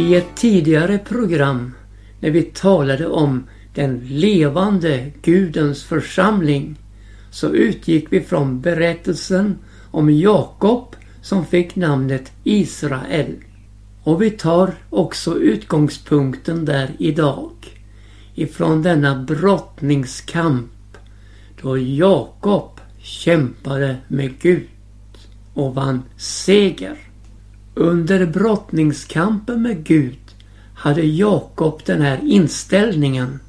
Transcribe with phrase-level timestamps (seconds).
[0.00, 1.74] I ett tidigare program
[2.20, 6.76] när vi talade om den levande Gudens församling
[7.30, 9.58] så utgick vi från berättelsen
[9.90, 13.34] om Jakob som fick namnet Israel.
[14.02, 17.52] Och vi tar också utgångspunkten där idag.
[18.34, 20.98] Ifrån denna brottningskamp
[21.62, 24.68] då Jakob kämpade med Gud
[25.54, 27.09] och vann seger.
[27.74, 30.18] Under brottningskampen med Gud
[30.74, 33.40] hade Jakob den här inställningen.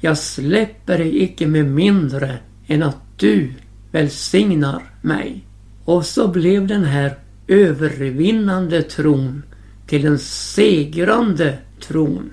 [0.00, 3.52] Jag släpper dig icke med mindre än att du
[3.92, 5.44] välsignar mig.
[5.84, 7.18] Och så blev den här
[7.48, 9.42] övervinnande tron
[9.86, 12.30] till en segrande tron.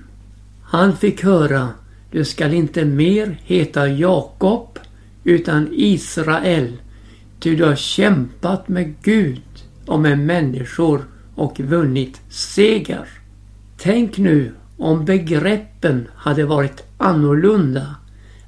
[0.62, 1.68] Han fick höra,
[2.10, 4.78] du skall inte mer heta Jakob
[5.24, 6.72] utan Israel,
[7.40, 9.42] ty du har kämpat med Gud
[9.86, 13.08] och med människor och vunnit seger.
[13.76, 17.96] Tänk nu om begreppen hade varit annorlunda.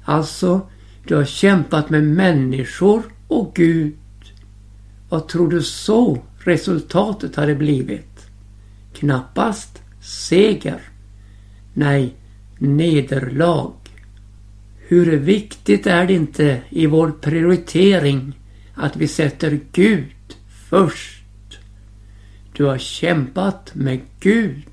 [0.05, 0.69] Alltså,
[1.07, 3.95] du har kämpat med människor och Gud.
[5.09, 8.27] Vad tror du så resultatet hade blivit?
[8.93, 10.81] Knappast seger.
[11.73, 12.15] Nej,
[12.57, 13.73] nederlag.
[14.87, 18.39] Hur viktigt är det inte i vår prioritering
[18.73, 20.35] att vi sätter Gud
[20.69, 21.24] först?
[22.57, 24.63] Du har kämpat med Gud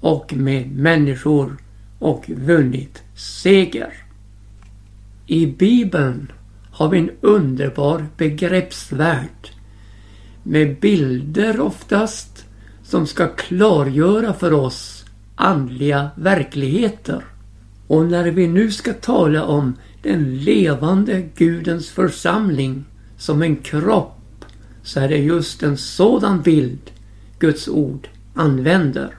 [0.00, 1.56] och med människor
[1.98, 3.92] och vunnit seger.
[5.26, 6.32] I Bibeln
[6.70, 9.50] har vi en underbar begreppsvärld
[10.42, 12.44] med bilder oftast
[12.82, 15.04] som ska klargöra för oss
[15.34, 17.24] andliga verkligheter.
[17.86, 22.84] Och när vi nu ska tala om den levande Gudens församling
[23.16, 24.44] som en kropp
[24.82, 26.90] så är det just en sådan bild
[27.40, 29.14] Guds ord använder.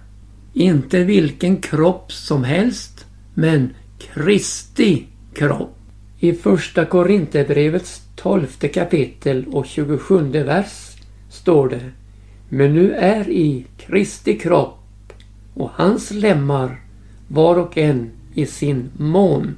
[0.53, 3.69] Inte vilken kropp som helst, men
[3.99, 5.77] Kristi kropp.
[6.19, 10.91] I första Korinthierbrevets tolfte kapitel och 27 vers
[11.29, 11.91] står det
[12.49, 15.13] Men nu är i Kristi kropp
[15.53, 16.81] och hans lemmar
[17.27, 19.55] var och en i sin mån.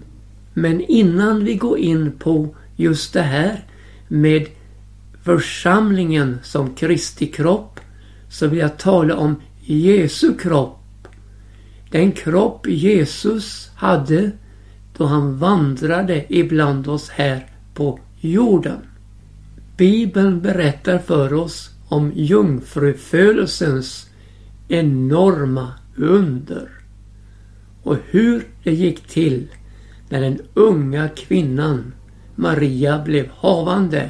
[0.53, 3.63] Men innan vi går in på just det här
[4.07, 4.47] med
[5.23, 7.79] församlingen som Kristi kropp
[8.33, 11.07] så vill jag tala om Jesu kropp.
[11.91, 14.31] Den kropp Jesus hade
[14.97, 18.77] då han vandrade ibland oss här på jorden.
[19.77, 24.09] Bibeln berättar för oss om jungfrufödelsens
[24.67, 26.69] enorma under
[27.83, 29.47] och hur det gick till
[30.09, 31.93] när den unga kvinnan
[32.35, 34.09] Maria blev havande.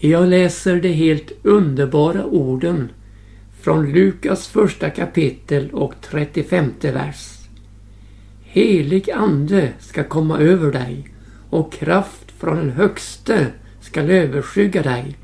[0.00, 2.88] Jag läser de helt underbara orden
[3.62, 7.38] från Lukas första kapitel och 35 vers.
[8.42, 11.08] Helig ande ska komma över dig
[11.50, 13.46] och kraft från den högste
[13.80, 15.16] skall överskygga dig.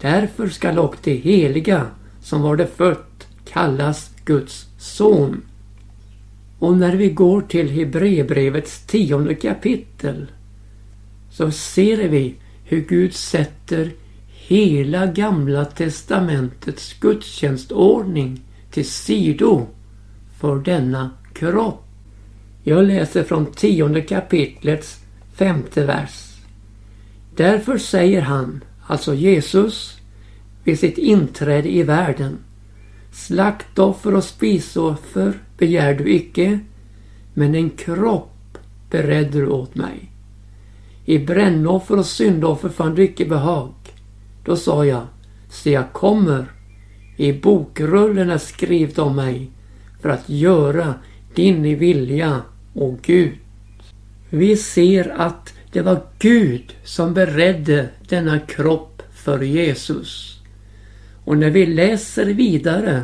[0.00, 1.86] Därför skall och det heliga
[2.22, 5.42] som var det fött kallas Guds son.
[6.58, 10.26] Och när vi går till Hebreerbrevets tionde kapitel
[11.30, 12.34] så ser vi
[12.64, 13.90] hur Gud sätter
[14.46, 18.40] hela gamla testamentets gudstjänstordning
[18.70, 19.66] till sido
[20.40, 21.84] för denna kropp.
[22.62, 25.00] Jag läser från tionde kapitlets
[25.34, 26.34] femte vers.
[27.36, 29.98] Därför säger han, alltså Jesus,
[30.64, 32.38] vid sitt inträde i världen.
[33.12, 36.58] Slaktoffer och spisoffer begär du icke,
[37.34, 38.58] men en kropp
[38.90, 40.10] beredde du åt mig.
[41.04, 43.72] I brännoffer och syndoffer fann du icke behag.
[44.44, 45.06] Då sa jag,
[45.48, 46.44] se jag kommer.
[47.16, 49.50] I bokrullen är skrivet om mig
[50.00, 50.94] för att göra
[51.34, 52.42] din vilja,
[52.74, 53.32] och Gud.
[54.30, 60.40] Vi ser att det var Gud som beredde denna kropp för Jesus.
[61.24, 63.02] Och när vi läser vidare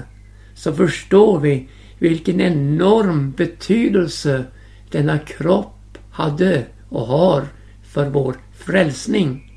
[0.54, 4.44] så förstår vi vilken enorm betydelse
[4.90, 7.44] denna kropp hade och har
[7.82, 9.49] för vår frälsning.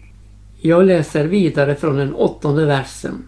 [0.65, 3.23] Jag läser vidare från den åttonde versen.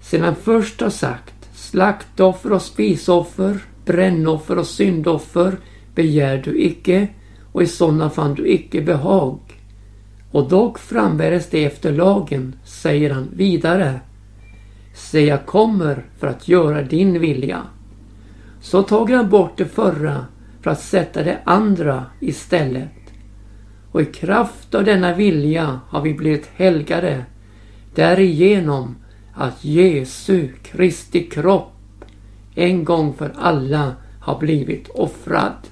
[0.00, 5.56] Sedan först har sagt slaktoffer och spisoffer, brännoffer och syndoffer
[5.94, 7.08] begär du icke
[7.52, 9.38] och i sådana fann du icke behag.
[10.30, 14.00] Och dock frambäres det efter lagen, säger han vidare.
[14.94, 17.62] Se, jag kommer för att göra din vilja.
[18.60, 20.26] Så tog han bort det förra
[20.62, 22.88] för att sätta det andra istället
[23.92, 27.24] och i kraft av denna vilja har vi blivit helgade
[27.94, 28.96] därigenom
[29.34, 31.72] att Jesu Kristi kropp
[32.54, 35.68] en gång för alla har blivit offrad.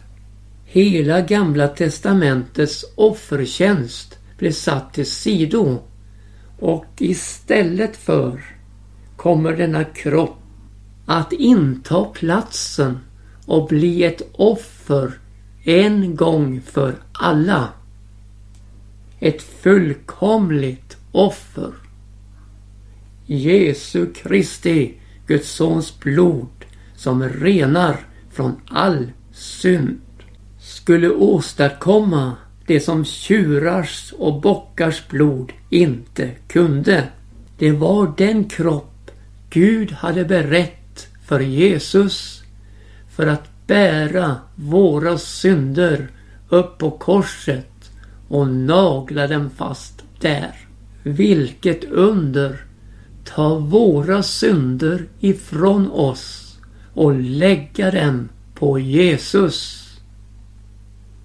[0.64, 5.78] Hela gamla testamentets offertjänst blev satt till sido
[6.58, 8.44] och istället för
[9.16, 10.36] kommer denna kropp
[11.06, 12.98] att inta platsen
[13.46, 15.18] och bli ett offer
[15.64, 17.68] en gång för alla.
[19.20, 21.72] Ett fullkomligt offer.
[23.26, 24.94] Jesu Kristi,
[25.26, 26.64] Guds sons blod
[26.96, 27.96] som renar
[28.32, 30.00] från all synd
[30.58, 32.36] skulle åstadkomma
[32.66, 37.08] det som tjurars och bockars blod inte kunde.
[37.58, 39.10] Det var den kropp
[39.50, 42.42] Gud hade berett för Jesus
[43.10, 46.08] för att bära våra synder
[46.48, 47.75] upp på korset
[48.28, 50.54] och nagla dem fast där.
[51.02, 52.64] Vilket under!
[53.24, 56.58] Ta våra synder ifrån oss
[56.94, 59.86] och lägga dem på Jesus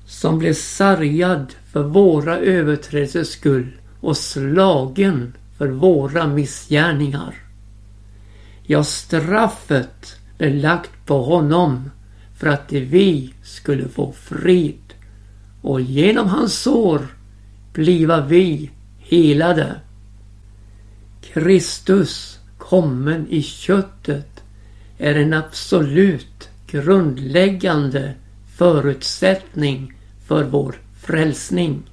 [0.05, 3.71] som blev sargad för våra överträdelsers skull
[4.01, 7.35] och slagen för våra missgärningar.
[8.63, 11.91] Ja, straffet blev lagt på honom
[12.37, 14.80] för att vi skulle få frid
[15.61, 17.07] och genom hans sår
[17.73, 19.75] bliva vi helade.
[21.21, 24.43] Kristus kommen i köttet
[24.97, 28.13] är en absolut grundläggande
[28.57, 29.93] förutsättning
[30.27, 31.83] för vår frälsning.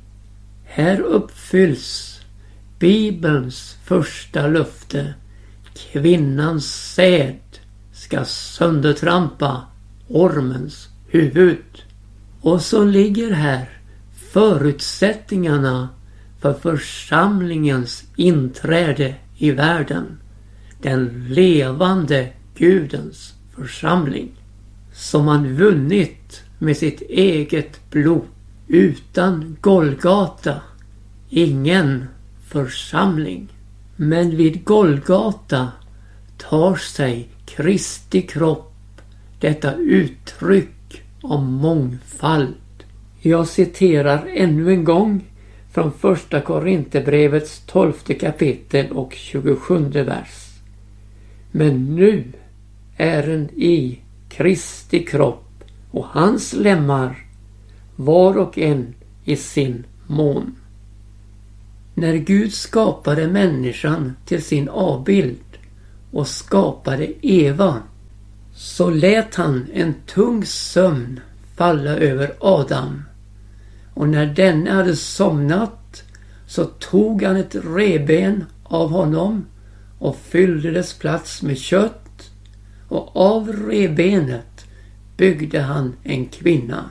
[0.65, 2.21] Här uppfylls
[2.79, 5.15] Bibelns första löfte.
[5.75, 7.39] Kvinnans säd
[7.93, 9.63] ska söndertrampa
[10.09, 11.88] ormens huvud.
[12.41, 13.69] Och så ligger här
[14.13, 15.89] förutsättningarna
[16.41, 20.19] för församlingens inträde i världen.
[20.83, 24.31] Den levande Gudens församling.
[24.93, 28.25] Som han vunnit med sitt eget blod.
[28.69, 30.61] Utan Golgata
[31.31, 32.07] ingen
[32.47, 33.49] församling.
[33.97, 35.69] Men vid Golgata
[36.37, 38.73] tar sig Kristi kropp
[39.41, 40.78] detta uttryck
[41.29, 42.55] om mångfald.
[43.21, 45.25] Jag citerar ännu en gång
[45.71, 50.49] från första Korinthierbrevets tolfte kapitel och 27 vers.
[51.51, 52.25] Men nu
[52.97, 53.99] ären i
[54.29, 57.27] Kristi kropp och hans lemmar
[57.97, 60.55] var och en i sin mån.
[61.95, 65.59] När Gud skapade människan till sin avbild
[66.11, 67.83] och skapade Eva
[68.59, 71.21] så lät han en tung sömn
[71.57, 73.03] falla över Adam.
[73.95, 76.03] Och när denne hade somnat
[76.47, 79.47] så tog han ett reben av honom
[79.99, 82.31] och fyllde dess plats med kött.
[82.89, 84.67] Och av rebenet
[85.17, 86.91] byggde han en kvinna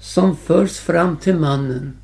[0.00, 1.96] som förs fram till mannen.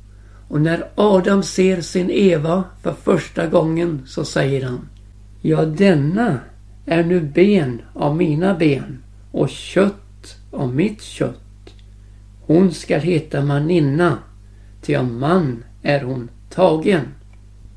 [0.47, 4.89] Och när Adam ser sin Eva för första gången så säger han
[5.41, 6.39] Ja, denna
[6.85, 11.73] är nu ben av mina ben och kött av mitt kött.
[12.41, 14.17] Hon skall heta maninna,
[14.81, 17.05] till av man är hon tagen.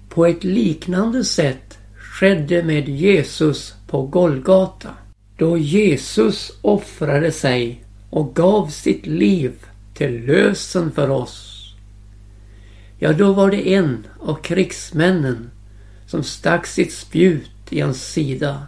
[0.09, 4.91] På ett liknande sätt skedde med Jesus på Golgata.
[5.37, 9.53] Då Jesus offrade sig och gav sitt liv
[9.95, 11.55] till lösen för oss.
[12.99, 15.51] Ja, då var det en av krigsmännen
[16.07, 18.67] som stack sitt spjut i hans sida.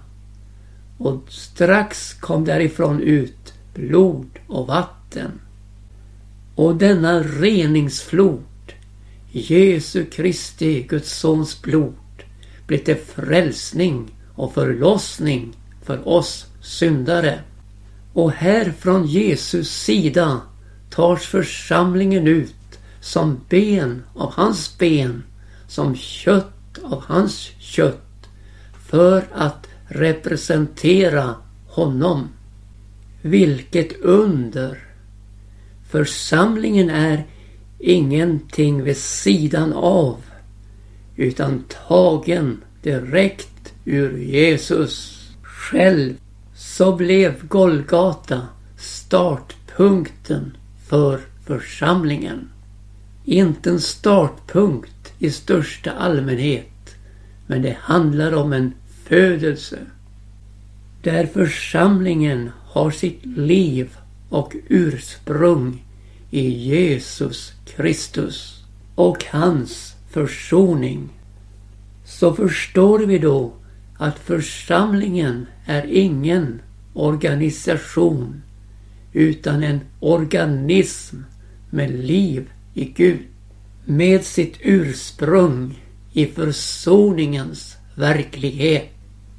[1.00, 5.40] Och strax kom därifrån ut blod och vatten.
[6.54, 8.72] Och denna reningsflod,
[9.30, 11.94] Jesu Kristi, Guds sons blod,
[12.66, 17.40] blev till frälsning och förlossning för oss syndare.
[18.12, 20.40] Och här från Jesus sida
[20.90, 25.22] tas församlingen ut som ben av hans ben,
[25.68, 28.28] som kött av hans kött,
[28.90, 31.34] för att representera
[31.66, 32.28] honom.
[33.22, 34.78] Vilket under!
[35.90, 37.26] Församlingen är
[37.78, 40.16] ingenting vid sidan av
[41.16, 46.14] utan tagen direkt ur Jesus själv.
[46.54, 48.42] Så blev Golgata
[48.78, 50.56] startpunkten
[50.88, 52.48] för församlingen.
[53.24, 56.70] Inte en startpunkt i största allmänhet
[57.50, 58.72] men det handlar om en
[59.10, 59.78] födelse.
[61.02, 63.96] Där församlingen har sitt liv
[64.28, 65.84] och ursprung
[66.30, 68.64] i Jesus Kristus
[68.94, 71.08] och hans försoning.
[72.04, 73.52] Så förstår vi då
[73.98, 76.62] att församlingen är ingen
[76.94, 78.42] organisation
[79.12, 81.16] utan en organism
[81.70, 83.20] med liv i Gud.
[83.84, 88.90] Med sitt ursprung i försoningens verklighet.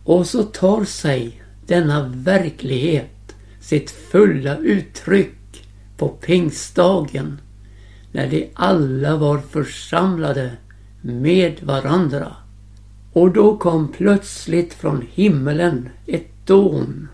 [0.04, 5.68] Och så tar sig denna verklighet sitt fulla uttryck
[5.98, 7.42] på pingstdagen
[8.12, 10.52] när de alla var församlade
[11.02, 12.36] med varandra.
[13.14, 17.08] Och då kom plötsligt från himmelen ett dån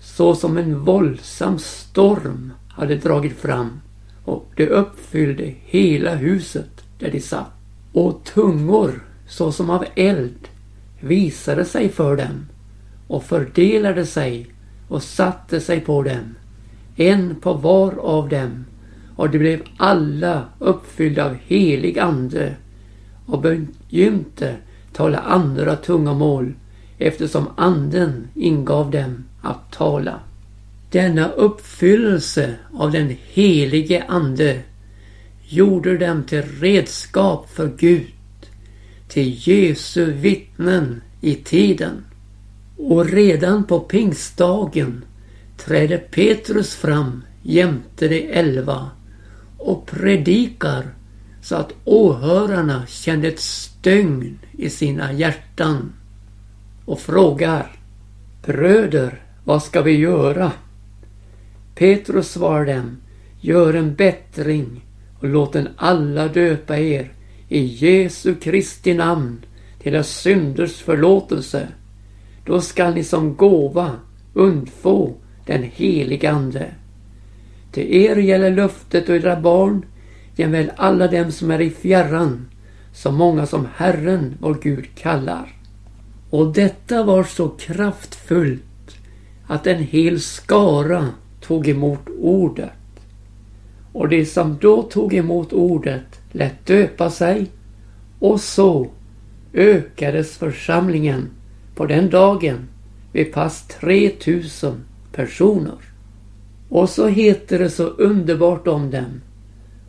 [0.00, 3.80] så som en våldsam storm hade dragit fram
[4.24, 7.52] och det uppfyllde hela huset där de satt.
[7.92, 10.48] Och tungor såsom av eld
[11.00, 12.46] visade sig för dem
[13.06, 14.46] och fördelade sig
[14.88, 16.34] och satte sig på dem,
[16.96, 18.64] en på var av dem
[19.16, 22.56] och de blev alla uppfyllda av helig ande
[23.26, 24.56] och begynte
[24.92, 26.54] tala andra tungomål
[26.98, 30.20] eftersom anden ingav dem att tala.
[30.90, 34.60] Denna uppfyllelse av den helige ande
[35.48, 38.06] gjorde dem till redskap för Gud,
[39.10, 42.04] till Jesu vittnen i tiden.
[42.76, 45.04] Och redan på pingstdagen
[45.56, 48.90] trädde Petrus fram jämte de elva
[49.58, 50.86] och predikar
[51.42, 55.92] så att åhörarna kände ett stygn i sina hjärtan
[56.84, 57.72] och frågar
[58.46, 60.52] Bröder, vad ska vi göra?
[61.74, 62.96] Petrus svarar dem
[63.40, 64.84] Gör en bättring
[65.20, 67.12] och låt den alla döpa er
[67.50, 69.44] i Jesu Kristi namn
[69.82, 71.68] till er synders förlåtelse.
[72.46, 73.90] Då skall ni som gåva
[74.34, 75.14] undfå
[75.46, 76.66] den helige Ande.
[77.72, 79.84] Till er gäller löftet och era barn
[80.36, 82.48] jämväl alla dem som är i fjärran,
[82.92, 85.56] så många som Herren vår Gud kallar.
[86.30, 88.96] Och detta var så kraftfullt
[89.46, 91.08] att en hel skara
[91.40, 92.70] tog emot ordet.
[93.92, 97.50] Och de som då tog emot ordet lät döpa sig
[98.18, 98.90] och så
[99.54, 101.30] ökades församlingen
[101.74, 102.68] på den dagen
[103.12, 105.78] vid pass 3000 personer.
[106.68, 109.20] Och så heter det så underbart om dem.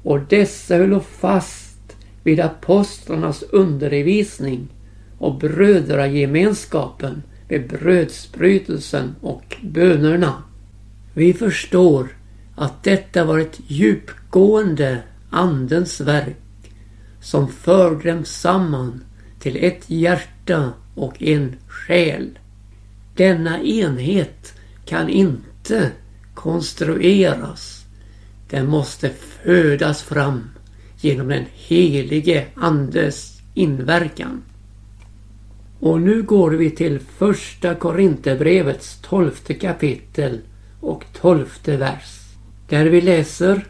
[0.03, 4.67] Och dessa höll fast vid apostlarnas undervisning
[5.17, 10.43] och brödragemenskapen vid brödsbrytelsen och bönerna.
[11.13, 12.07] Vi förstår
[12.55, 14.97] att detta var ett djupgående
[15.31, 16.37] Andens verk
[17.21, 19.03] som för dem samman
[19.39, 22.39] till ett hjärta och en själ.
[23.15, 24.53] Denna enhet
[24.85, 25.91] kan inte
[26.33, 27.85] konstrueras.
[28.49, 30.49] Den måste födas fram
[30.99, 34.43] genom den helige Andes inverkan.
[35.79, 40.39] Och nu går vi till första Korinthierbrevets tolfte kapitel
[40.79, 42.19] och tolfte vers.
[42.69, 43.65] Där vi läser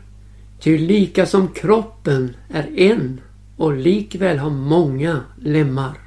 [0.63, 3.21] Ty lika som kroppen är en
[3.57, 5.97] och likväl har många lemmar.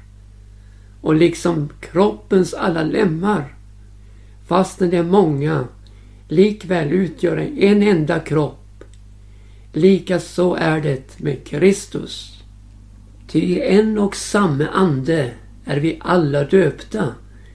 [1.01, 3.55] Och liksom kroppens alla lemmar,
[4.47, 5.67] fastän det är många,
[6.27, 8.83] likväl utgör en enda kropp.
[9.73, 12.43] Lika så är det med Kristus.
[13.27, 15.31] Ty i en och samma ande
[15.65, 17.13] är vi alla döpta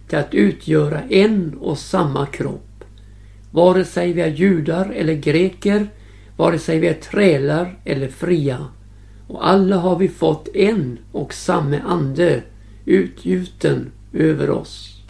[0.08, 2.84] till att utgöra en och samma kropp.
[3.50, 5.88] Vare sig vi är judar eller greker,
[6.40, 8.66] vare sig vi är trälar eller fria.
[9.26, 12.42] Och alla har vi fått en och samma ande
[12.84, 15.02] utgjuten över oss.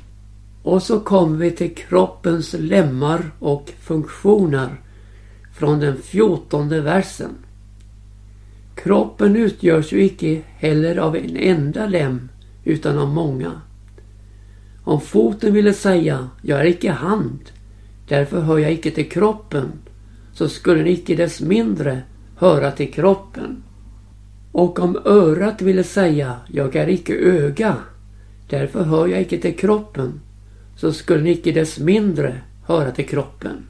[0.62, 4.80] Och så kommer vi till kroppens lemmar och funktioner
[5.54, 7.30] från den fjortonde versen.
[8.74, 12.28] Kroppen utgörs ju icke heller av en enda lem
[12.64, 13.60] utan av många.
[14.84, 17.40] Om foten ville säga, jag är icke hand,
[18.08, 19.72] därför hör jag icke till kroppen,
[20.32, 22.02] så skulle den icke dess mindre
[22.36, 23.62] höra till kroppen.
[24.52, 27.76] Och om örat ville säga, jag är icke öga,
[28.48, 30.20] därför hör jag icke till kroppen,
[30.76, 33.66] så skulle den icke dess mindre höra till kroppen.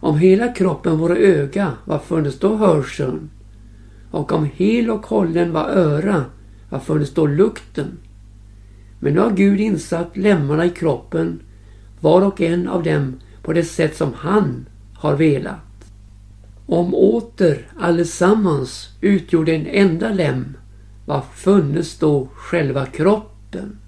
[0.00, 3.30] Om hela kroppen vore öga, vad funnes då hörseln?
[4.10, 6.24] Och om hel och hållen var öra,
[6.70, 7.98] vad funnes då lukten?
[8.98, 11.40] Men nu har Gud insatt lemmarna i kroppen,
[12.00, 14.66] var och en av dem på det sätt som han
[15.04, 15.92] har velat.
[16.66, 20.56] Om åter allesammans utgjorde en enda lem,
[21.06, 23.78] vad funnes då själva kroppen?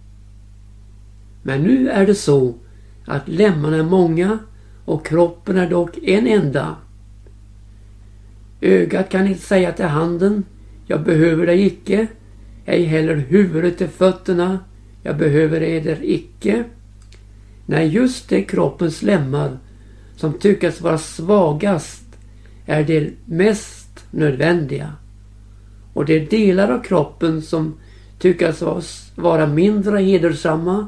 [1.42, 2.54] Men nu är det så
[3.06, 4.38] att lemmarna är många
[4.84, 6.76] och kroppen är dock en enda.
[8.60, 10.44] Ögat kan inte säga till handen,
[10.86, 12.06] jag behöver dig icke,
[12.64, 14.58] ej heller huvudet till fötterna,
[15.02, 16.64] jag behöver eder icke.
[17.66, 19.58] Nej, just det kroppens lemmar
[20.16, 22.04] som tyckas vara svagast
[22.66, 24.92] är det mest nödvändiga.
[25.92, 27.74] Och de delar av kroppen som
[28.18, 28.62] tyckas
[29.14, 30.86] vara mindre hedersamma,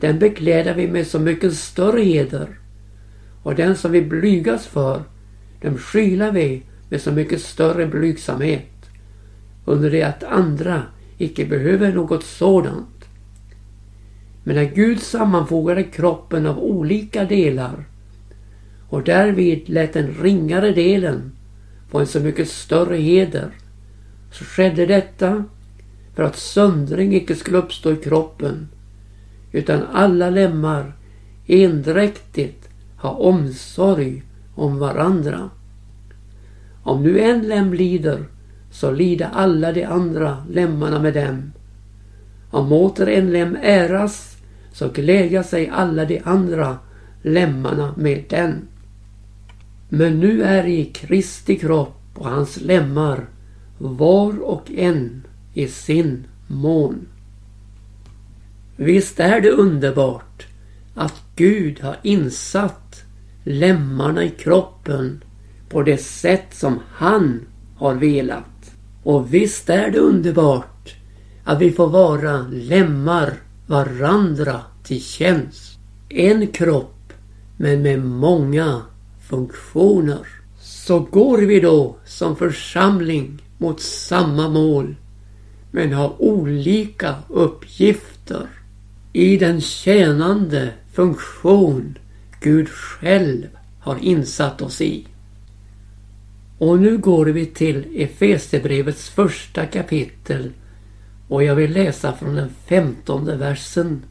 [0.00, 2.48] den bekläder vi med så mycket större heder.
[3.42, 5.02] Och den som vi blygas för,
[5.60, 8.90] den skylar vi med så mycket större blygsamhet.
[9.64, 10.82] Under det att andra
[11.18, 13.04] icke behöver något sådant.
[14.44, 17.84] Men när Gud sammanfogade kroppen av olika delar
[18.88, 21.32] och därvid lät den ringare delen
[21.90, 23.50] få en så mycket större heder
[24.32, 25.44] så skedde detta
[26.14, 28.68] för att söndring icke skulle uppstå i kroppen
[29.52, 30.92] utan alla lemmar
[31.46, 34.22] endräktigt ha omsorg
[34.54, 35.50] om varandra.
[36.82, 38.24] Om nu en lem lider
[38.70, 41.52] så lider alla de andra lemmarna med dem.
[42.50, 44.36] Om åter en lem äras
[44.72, 46.78] så glädja sig alla de andra
[47.22, 48.68] lemmarna med den.
[49.88, 53.28] Men nu är i Kristi kropp och hans lemmar
[53.78, 57.06] var och en i sin mån.
[58.76, 60.46] Visst är det underbart
[60.94, 63.02] att Gud har insatt
[63.44, 65.24] lemmarna i kroppen
[65.68, 67.40] på det sätt som han
[67.76, 68.74] har velat.
[69.02, 70.94] Och visst är det underbart
[71.44, 73.32] att vi får vara lemmar
[73.66, 75.78] varandra till tjänst.
[76.08, 77.12] En kropp
[77.56, 78.82] men med många
[79.28, 80.26] funktioner.
[80.60, 84.94] Så går vi då som församling mot samma mål
[85.70, 88.46] men har olika uppgifter
[89.12, 91.98] i den tjänande funktion
[92.40, 93.46] Gud själv
[93.80, 95.06] har insatt oss i.
[96.58, 100.50] Och nu går vi till Efesierbrevets första kapitel
[101.28, 104.02] och jag vill läsa från den femtonde versen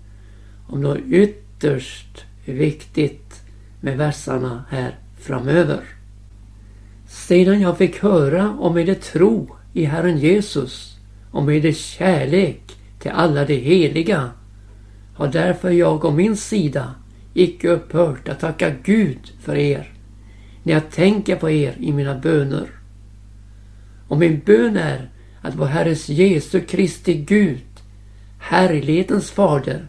[0.68, 3.42] om något ytterst viktigt
[3.82, 4.96] med versarna här
[5.28, 5.80] framöver.
[7.08, 10.98] Sedan jag fick höra om er tro i Herren Jesus,
[11.32, 12.62] om er kärlek
[13.00, 14.30] till alla de heliga,
[15.16, 16.96] har därför jag å min sida
[17.34, 19.92] icke upphört att tacka Gud för er,
[20.64, 22.68] när jag tänker på er i mina böner.
[24.08, 25.10] Och min bön är
[25.42, 27.64] att vår Herres Jesu Kristi Gud,
[28.40, 29.88] härlighetens fader,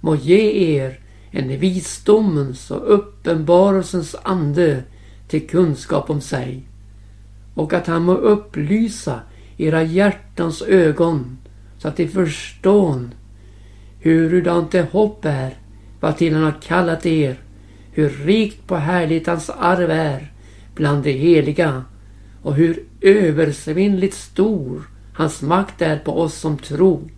[0.00, 0.98] må ge er
[1.30, 4.82] en visdomens och uppenbarelsens ande
[5.28, 6.62] till kunskap om sig
[7.54, 9.20] och att han må upplysa
[9.56, 11.38] era hjärtans ögon
[11.78, 13.10] så att de förstår
[14.00, 15.54] hurudant det hopp är
[16.00, 17.38] vad till han har kallat er
[17.92, 20.32] hur rikt på härlighet hans arv är
[20.74, 21.84] bland de heliga
[22.42, 24.82] och hur översvinnligt stor
[25.14, 27.10] hans makt är på oss som tro.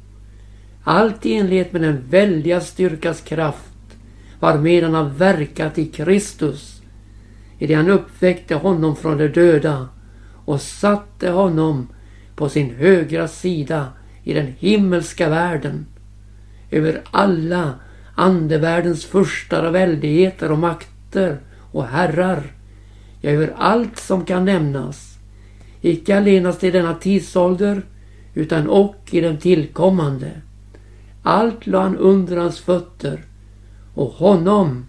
[0.85, 3.72] Allt i enlighet med den väldiga styrkas kraft
[4.43, 6.83] varmed han har verkat i Kristus.
[7.59, 9.89] I det han uppväckte honom från de döda
[10.45, 11.89] och satte honom
[12.37, 13.89] på sin högra sida
[14.25, 15.87] i den himmelska världen.
[16.71, 17.75] Över alla
[18.15, 21.41] andevärldens furstar och väldigheter och makter
[21.73, 22.43] och herrar,
[23.21, 25.19] ja över allt som kan nämnas,
[25.81, 27.83] icke allenast i denna tidsålder
[28.35, 30.31] utan och i den tillkommande.
[31.23, 33.25] Allt la han under hans fötter
[33.95, 34.87] och honom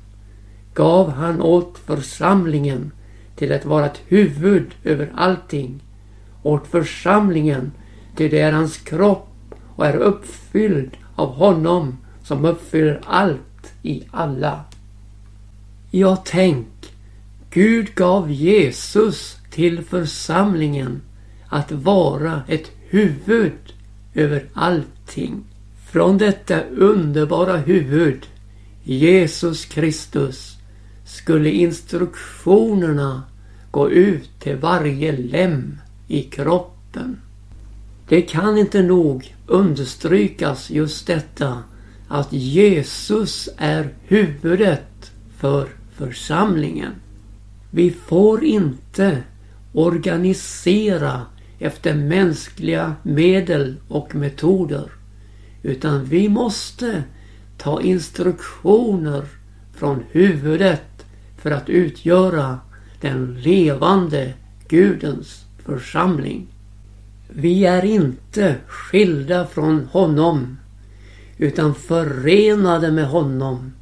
[0.73, 2.91] gav han åt församlingen
[3.35, 5.83] till att vara ett huvud över allting.
[6.43, 7.71] Åt församlingen
[8.15, 9.27] till det är hans kropp
[9.75, 14.63] och är uppfylld av honom som uppfyller allt i alla.
[15.91, 16.67] Ja, tänk.
[17.49, 21.01] Gud gav Jesus till församlingen
[21.47, 23.73] att vara ett huvud
[24.13, 25.43] över allting.
[25.91, 28.25] Från detta underbara huvud,
[28.83, 30.57] Jesus Kristus,
[31.05, 33.23] skulle instruktionerna
[33.71, 37.21] gå ut till varje lem i kroppen.
[38.07, 41.63] Det kan inte nog understrykas just detta
[42.07, 46.91] att Jesus är huvudet för församlingen.
[47.71, 49.23] Vi får inte
[49.73, 51.25] organisera
[51.59, 54.91] efter mänskliga medel och metoder.
[55.63, 57.03] Utan vi måste
[57.57, 59.23] ta instruktioner
[59.73, 61.05] från huvudet
[61.37, 62.59] för att utgöra
[63.01, 64.33] den levande
[64.67, 66.47] Gudens församling.
[67.29, 70.57] Vi är inte skilda från honom
[71.37, 73.73] utan förenade med honom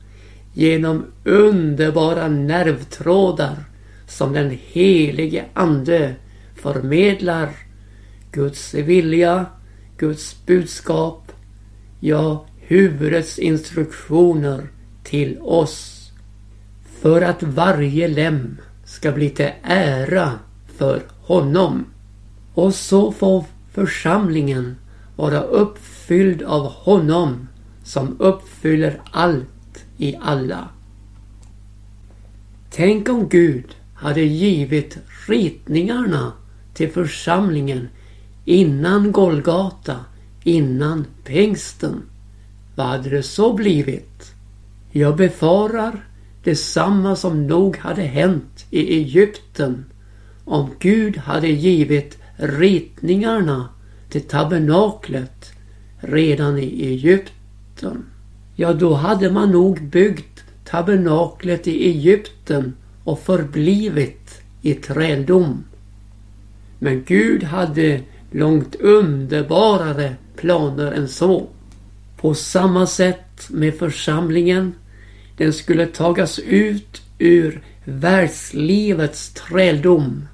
[0.53, 3.55] genom underbara nervtrådar
[4.07, 6.15] som den helige Ande
[6.55, 7.49] förmedlar
[8.31, 9.45] Guds vilja,
[9.97, 11.31] Guds budskap,
[11.99, 14.67] ja huvudets instruktioner
[15.03, 16.11] till oss.
[17.01, 20.31] För att varje lem ska bli till ära
[20.77, 21.85] för honom.
[22.53, 24.75] Och så får församlingen
[25.15, 27.47] vara uppfylld av honom
[27.83, 30.69] som uppfyller allt i alla.
[32.69, 36.33] Tänk om Gud hade givit ritningarna
[36.73, 37.87] till församlingen
[38.45, 39.95] innan Golgata,
[40.43, 42.03] innan pingsten.
[42.81, 44.33] Vad hade det så blivit?
[44.91, 46.05] Jag befarar
[46.43, 49.85] detsamma som nog hade hänt i Egypten
[50.45, 53.69] om Gud hade givit ritningarna
[54.09, 55.51] till tabernaklet
[55.99, 58.05] redan i Egypten.
[58.55, 65.63] Ja, då hade man nog byggt tabernaklet i Egypten och förblivit i träldom.
[66.79, 71.47] Men Gud hade långt underbarare planer än så.
[72.21, 74.73] På samma sätt med församlingen.
[75.37, 80.27] Den skulle tagas ut ur världslivets träldom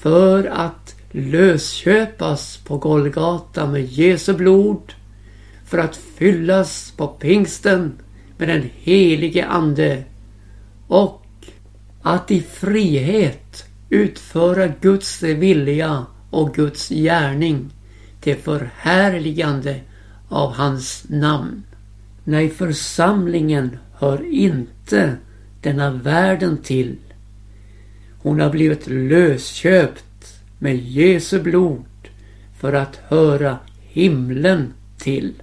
[0.00, 4.92] för att lösköpas på Golgata med Jesu blod
[5.64, 7.92] för att fyllas på pingsten
[8.38, 10.04] med den helige Ande
[10.88, 11.26] och
[12.02, 17.70] att i frihet utföra Guds vilja och Guds gärning
[18.20, 19.80] till förhärligande
[20.32, 21.62] av hans namn.
[22.24, 25.16] Nej, församlingen hör inte
[25.60, 26.96] denna världen till.
[28.18, 31.84] Hon har blivit lösköpt med Jesu blod
[32.60, 35.34] för att höra himlen till.